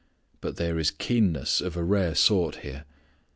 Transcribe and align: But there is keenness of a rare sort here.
But 0.41 0.55
there 0.55 0.79
is 0.79 0.89
keenness 0.89 1.61
of 1.61 1.77
a 1.77 1.83
rare 1.83 2.15
sort 2.15 2.55
here. 2.65 2.85